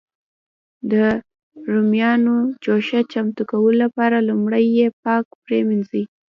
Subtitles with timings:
[0.91, 0.93] د
[1.71, 6.03] رومیانو جوشه چمتو کولو لپاره لومړی یې پاک پرېمنځي.